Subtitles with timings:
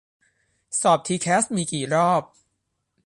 [0.81, 2.23] สอบทีแคสมีกี่รอบ